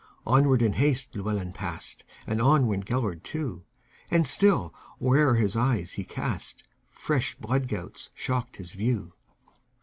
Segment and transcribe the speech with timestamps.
[0.25, 3.65] Onward, in haste, Llewelyn passed, And on went Gêlert too;
[4.09, 9.13] And still, where'er his eyes he cast, Fresh blood gouts shocked his view.